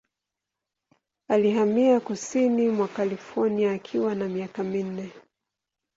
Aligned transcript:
Alihamia 1.27 1.99
kusini 1.99 2.69
mwa 2.69 2.87
California 2.87 3.71
akiwa 3.71 4.15
na 4.15 4.29
miaka 4.29 4.63
minne. 4.63 5.11